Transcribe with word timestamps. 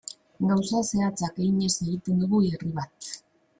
Gauza 0.51 0.81
zehatzak 0.87 1.37
eginez 1.45 1.71
egiten 1.85 2.25
dugu 2.25 2.43
herri 2.51 2.75
bat. 2.83 3.15